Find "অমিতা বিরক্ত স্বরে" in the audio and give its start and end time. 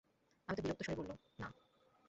0.49-0.97